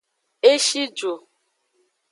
[0.51, 1.11] Eshidu.